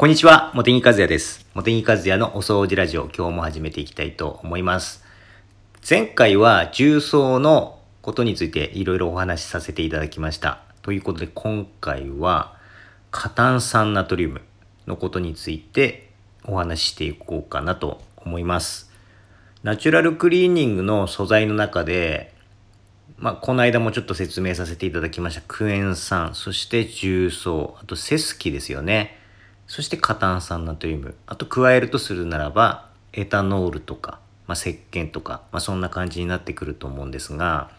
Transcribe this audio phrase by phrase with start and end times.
[0.00, 1.44] こんにちは、茂木和也です。
[1.52, 5.04] 茂木和也のお掃除ラジオ、今日も始めていきたいと思います。
[5.86, 10.62] 前回は重曹のことについていろいろお話しさせていただきました。
[10.80, 12.56] ということで今回は、
[13.10, 14.40] 過炭酸ナトリウム
[14.86, 16.08] のことについて
[16.44, 18.90] お話ししていこうかなと思います。
[19.62, 22.32] ナチュラルクリーニングの素材の中で、
[23.18, 29.19] まあ、この間もちょっと説明させていただきましたクエン酸、そして重曹、あとセスキですよね。
[29.70, 31.14] そして過炭酸ナトリウム。
[31.28, 37.70] あと加えるとするならば、エタノールとか、まあ、石鹸とか、まあ、そんな感じになってくると思うんですが、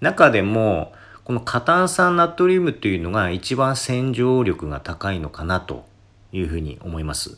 [0.00, 0.92] 中でも、
[1.24, 5.86] この過炭酸ナトリウムというのが一番洗浄力が高いのかなと
[6.30, 7.36] いうふうに思います。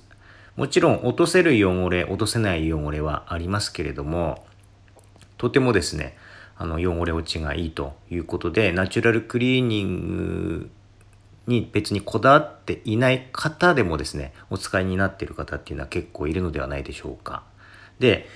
[0.57, 4.45] もちろん落とせる汚れ、落とせない汚れはありますけれども、
[5.39, 6.19] とてもですね、
[6.59, 10.71] あの汚れ落ちがいいということで、ナチュラルクリーニング
[11.47, 17.43] に別にこだわっていない方でもですね、お使いになっている方っていうのは結構いるのではないでしょうか。
[17.99, 18.29] で、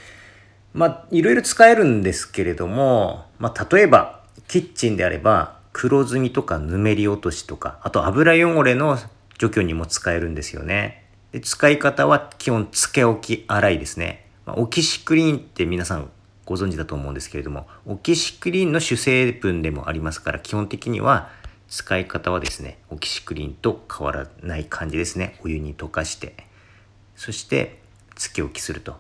[0.75, 8.99] まあ、いろいろ使えるんですけれども、まあ、例えば、キッチンであれば、黒ずみとかぬめり落としとか、あと油汚れの
[9.39, 11.05] 除去にも使えるんですよね。
[11.33, 14.27] で使い方は基本、つけ置き洗いですね。
[14.47, 16.11] まあ、オキシクリーンって皆さん
[16.47, 21.29] ご存知だと思うんですけれども、オキシクリーンの主成分でもありますから、基本的には
[21.69, 25.39] 使い方はですね、オキシクリンと変わらない感じですね。
[25.45, 26.37] お湯に溶かして、
[27.17, 27.81] そして、
[28.15, 28.97] つけ置きすると。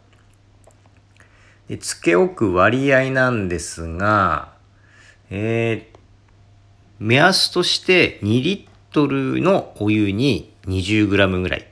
[1.68, 4.52] で、つけ置く割合なんですが、
[5.30, 5.96] えー、
[6.98, 11.66] 目安として2リットルのお湯に 20g ぐらい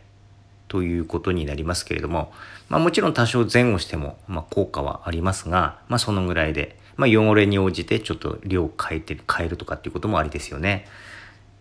[0.68, 2.32] ということになりますけれども、
[2.68, 10.86] まあもちろん多少前後しても、まあ効果はありますが、まあそのぐらいで、まあ汚れに応じてちょっと量を変えて、変えるとかっていうこともありですよね。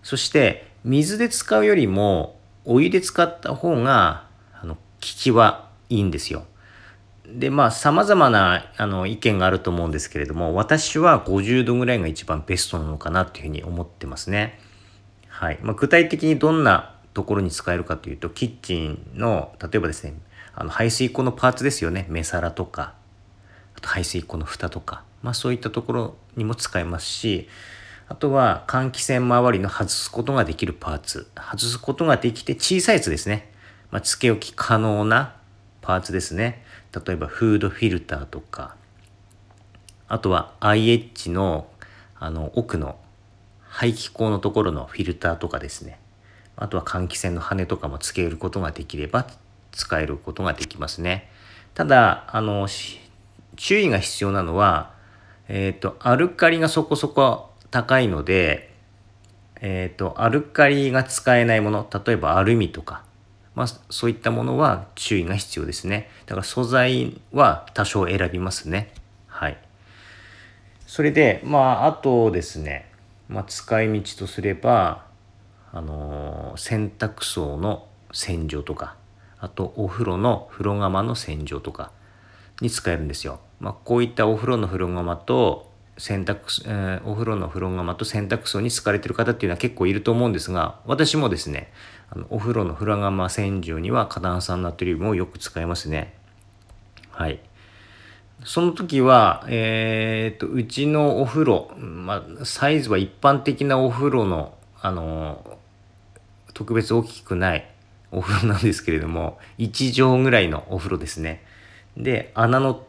[0.04, 6.46] そして、水で使うよりも、お湯で使った方が、あの、効きはいいんですよ。
[7.26, 14.60] で、まあ、様々な、あの、意見があると思うんですけれども、私は50度ぐらいが一番ベストなのかなというふうに思ってますね。
[15.30, 15.60] はい。
[15.62, 20.16] まあ、具体的にどんなところに使えるかというと、キッチンの、例えばですね、
[20.54, 22.06] あの、排水口のパーツですよね。
[22.10, 22.94] 目皿とか、
[23.76, 27.48] あと排水口の蓋とか、まあ、そういったところにも使えますし、
[28.08, 31.28] あとは換気扇周りの外すことができるパーツ。
[31.36, 33.52] 外すことができて小さいやつですね。
[33.90, 35.36] まあ、つけ置き可能な
[35.82, 36.64] パーツですね。
[37.06, 38.76] 例えばフードフィルターとか、
[40.08, 41.68] あとは IH の
[42.20, 42.98] あの奥の
[43.62, 46.00] 排気口のところのフィルターとかですね。
[46.56, 49.28] あとは換気扇の羽とかもつけることができれば
[49.72, 51.30] 使えることができますね。
[51.74, 52.68] ただ、あの、
[53.56, 54.93] 注意が必要なのは、
[55.48, 58.74] えっ、ー、と、アルカリがそこそこ高いので、
[59.62, 63.04] えっ、ー、と、アルカリが使えないもの、例えばアルミとか、
[63.56, 66.10] まあ、そういったものは注意が必要ですね。
[66.26, 68.92] だから素材は多少選びますね。
[69.28, 69.58] はい。
[70.88, 72.90] それで、まあ、あとですね、
[73.28, 75.06] まあ、使い道とすれば、
[75.72, 78.96] あのー、洗濯槽の洗浄とか、
[79.40, 81.92] あとお風呂の風呂釜の洗浄とか
[82.62, 83.40] に使えるんですよ。
[83.64, 91.72] まあ、こういったお風呂の風呂釜と洗濯、えー、お風呂の風呂釜と洗濯槽に使われてる方っていうのは結構いると思うんですが、私もですね、
[92.10, 96.14] あのお風呂の風呂釜洗浄には過炭酸ナトリウムをよく使いますね。
[97.10, 97.40] はい。
[98.44, 105.58] その時は、えー、と、うちのお風呂、まあ、サイズは一般的なお風呂の、あの、
[106.54, 107.70] 特別大きくない
[108.12, 111.46] お風呂なんですけれども、1畳ぐらいのお風呂ですね。
[111.96, 112.86] で、穴の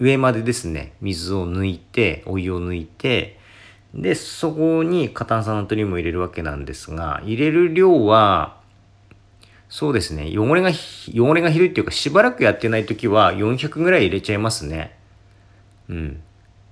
[0.00, 3.38] 上までですね、水を抜いて、お湯を抜いて、
[3.94, 8.58] で、そこに過炭酸ナトリウムを入れるわけなんですが、入れる量は、
[9.68, 10.70] そうですね、汚れが、
[11.14, 14.96] 汚れがひどいっていうか、しばらくやってない時は400ぐらい入れちゃいますね。
[15.90, 16.22] うん。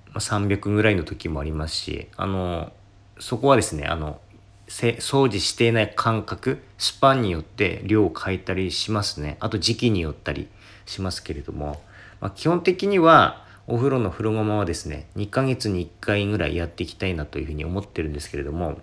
[0.07, 2.73] まあ、300ぐらいの時もありますし、あの、
[3.19, 4.19] そこはですね、あの、
[4.67, 9.37] 掃除していない間隔、スパンによって量を変えたりしますね。
[9.39, 10.47] あと時期によったり
[10.85, 11.81] しますけれども、
[12.21, 18.79] まあ、基本的にはお風呂の風呂釜はですね、2ヶ月に1回ぐらいやっていきたいなというふうに思ってるんですけれども、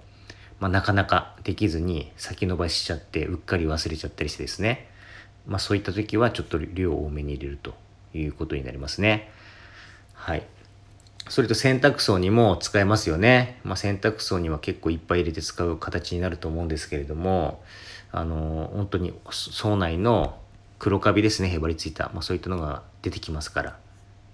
[0.60, 4.88] まあ、なかなかできずに先延ばししちゃってうっかり忘れちゃったりしてですね、
[5.46, 7.74] まあ、そういった時はちょっと量を多めに入れると
[8.14, 9.30] いうことになりますね。
[10.14, 10.46] はい。
[11.28, 13.58] それと洗濯槽にも使えますよね。
[13.64, 17.62] まあ、洗濯槽には結構いっぱい入れて使う形になると思うんですけれども、
[18.12, 20.38] あの、本当に槽内の
[20.78, 22.10] 黒カビですね、へばりついた。
[22.12, 23.78] まあ、そういったのが出てきますから、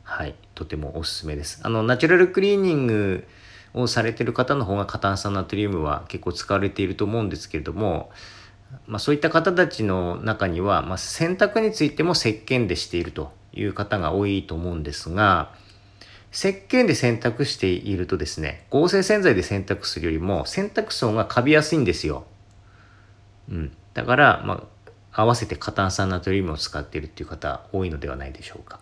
[0.02, 0.34] はい。
[0.54, 1.60] とてもおすすめです。
[1.62, 3.26] あの、ナチュラルクリーニング
[3.74, 8.10] をされてる方の方が過炭酸ナトリウムは結構使われていると思うんですけれども、
[8.86, 15.52] まあ、そういった方たちの中には、まあ、洗濯についても石鹸でしているという方が多いと思うんですが
[16.32, 22.24] 石鹸で洗濯しているとですね合成洗剤で洗濯するよりも洗濯槽がカビやすいんですよ。
[23.50, 24.62] うん、だから、まあ、
[25.12, 28.80] 合わせて過炭酸ナトリウムを使っているっていう方多いのではないでしょうか。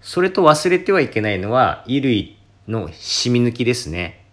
[0.00, 4.24] それと忘れてはいけないのは衣類の染み抜きですね。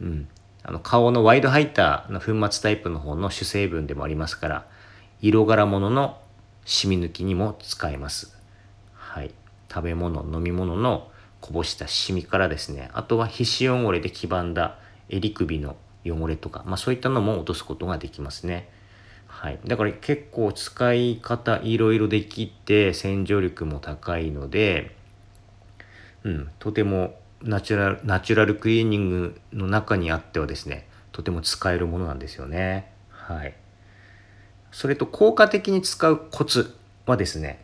[0.00, 0.28] うん。
[0.62, 4.66] あの顔のワイドハイターの粉末タイプの方の主成分でもありますから
[5.20, 6.18] 色柄物の
[6.64, 8.36] 染み抜きにも使えます。
[8.94, 9.30] はい。
[9.68, 11.10] 食べ物、飲み物の
[11.40, 14.78] こぼしたシミからですねあとは皮脂汚れで黄ばんだ
[15.08, 18.68] 襟首の汚れとか、まあ、そういったのも落とすことができますね。
[19.36, 24.96] はい、だから結構使い方いろいろできて洗浄力も高いので、
[26.24, 32.90] うん、とてもナチュラルナチュラルクリーニングの中にあってはですねとても使えるものなんですよね。
[33.10, 33.54] はい、
[34.72, 36.74] それと効果的に使うコツ
[37.04, 37.62] はですね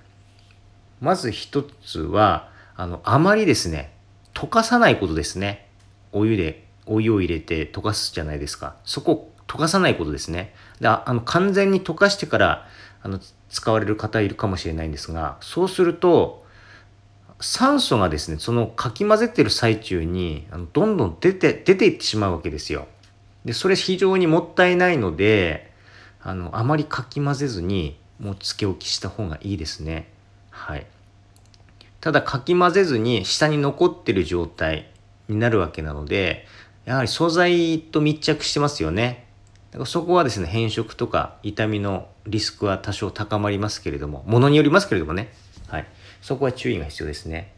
[1.01, 3.93] まず一つはあの、あまりですね、
[4.35, 5.69] 溶かさないことですね。
[6.13, 8.77] お湯で、お湯を入れて溶かすじゃないですか。
[8.85, 10.55] そこ溶かさないことですね。
[10.81, 12.67] であの完全に溶かしてから
[13.03, 13.21] あの
[13.51, 16.43] 使われる方いるかもしれないんですが、そうすると、
[17.39, 22.87] 酸素がですね、そのかき混ぜてる最中にあのどんどん出て、出ていってしまうわけですよ。
[23.45, 25.71] で、それ非常にもったいないので、
[26.23, 30.09] あの、あまりかき混ぜずに、もうつけ置きした方がいいですね。
[30.51, 30.87] はい。
[32.01, 34.91] ただかき混ぜずに下に残ってる状態
[35.29, 36.47] になるわけなので、
[36.85, 39.27] やはり素材と密着してますよね。
[39.73, 45.33] だからそこはですね、変色とか痛みのリスクは多少高まりますけれども、ものによりますけれどもね。
[45.69, 45.87] はい。
[46.21, 47.53] そこは注意が必要ですね。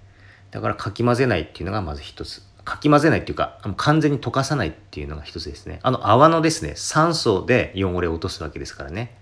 [0.50, 2.42] だからかき混ぜないっていうのがまず一つ。
[2.64, 5.80] かき混ぜないっていうか、完全に溶かさないっていうのが一つですね。
[5.82, 9.16] あの泡のですね、酸素で汚れを落とすわけですからね。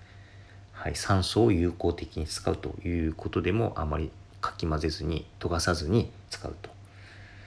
[0.73, 0.95] はい。
[0.95, 4.11] 酸素を有効的に使うということでもあまり
[4.43, 6.69] かき混ぜずに溶かさずに使うと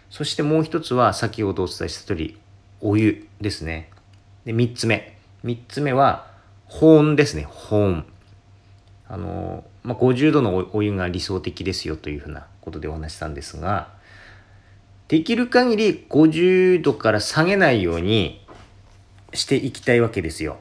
[0.09, 2.39] そしてもう一つは先ほどお伝えした通り
[2.81, 3.91] お湯ですね
[4.45, 5.14] で3つ目
[5.45, 6.27] 3つ目は
[6.65, 8.05] 保温ですね保温
[9.07, 13.95] あの、まあ、50度のお湯が理想的ですよというふうなことでお話したんですが
[15.07, 18.43] できる限り50度から下げないように
[19.33, 20.57] していきたいわけですよ。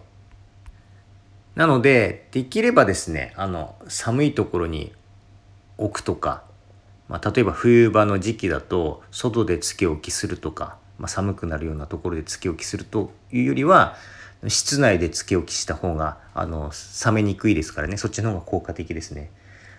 [1.55, 4.93] なので、できればですね、あの、寒いところに
[5.79, 6.43] 置くとか、
[7.09, 13.97] まあ、例えば冬場の時期だと外でつけ置きするとか、まあ、寒くなるようなところでつけ置きするというよりは
[14.49, 16.73] 室内でつけ置きした方があの
[17.05, 19.31] 冷めにくいですからねそっちの方が効果的ですね。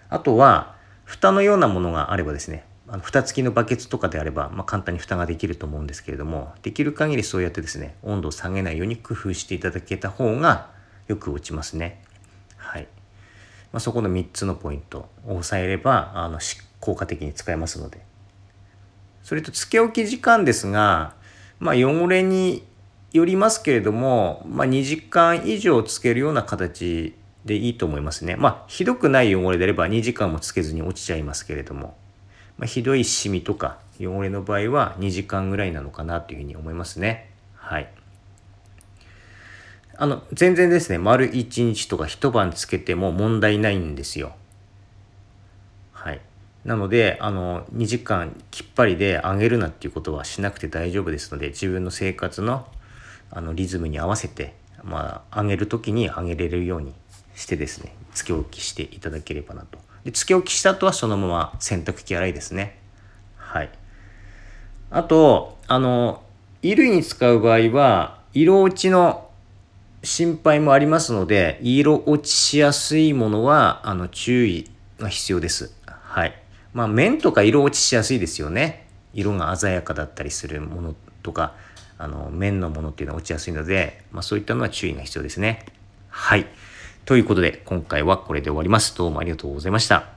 [0.09, 10.69] あとは蓋のようなものがあればですねあの蓋付きのバケツとかであれば、まあ、簡単に蓋ができると思うんですけれどもできる限りそうやってですね温度を下げないように工夫していただけた方が
[11.07, 12.03] よく落ちますね。
[12.57, 12.87] はい
[13.71, 16.39] まあ、そこの3つのポイントを押さえればあの
[16.79, 18.01] 効果的に使えますので
[19.23, 21.13] それとつけ置き時間ですが、
[21.59, 22.63] まあ、汚れに
[23.15, 27.15] よりますけれども、まあ、2時間以上つけるような形
[27.45, 28.35] でいいと思いますね。
[28.35, 31.95] まあ、ひどくない汚れであれば2時間もつけずに落ちちゃいますけれども、
[32.57, 37.31] まあ、ひどいシミとか汚れの場合は2時間ぐらいなのかなというふうに思いますね。
[37.55, 37.89] はい。
[39.97, 44.35] あの、全然ですね、丸1日とか一晩つけても問題ないんですよ。
[45.93, 46.19] はい。
[46.65, 52.67] なので、あの、2時間きっぱりで上げるなっていうことはしなくて大丈夫ですので、自分の生活の
[53.31, 54.53] あのリズムに合わせて、
[54.83, 56.93] まあ、上げる時に上げれるように
[57.35, 59.79] してですね、つけ置きしていただければなと。
[60.03, 62.79] で、つけ置きした後はそのまま洗濯機洗いですね。
[63.35, 63.69] はい。
[64.91, 66.23] あと、あの、
[66.61, 69.29] 衣類に使う場合は、色落ちの
[70.03, 75.73] 心配もありますので、色落ちしやすいものは、あの、注意が必要です。
[75.85, 76.33] はい。
[76.73, 78.85] まあ、面とか色落ちしやすいですよね。
[79.13, 81.53] 色が鮮やかだったりするものとか、
[81.97, 85.65] あの、面のものっていうのは落ちやすいので、まあ、そういったのは注意が必要ですね。
[86.09, 86.45] はい。
[87.05, 88.97] ということで、今回はこれで終わります。
[88.97, 90.14] どうもありがとうございました。